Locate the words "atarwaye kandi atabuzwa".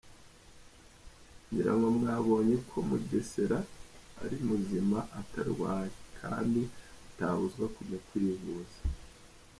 5.19-7.65